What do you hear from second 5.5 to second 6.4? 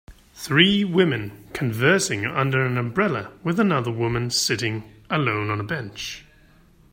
on a bench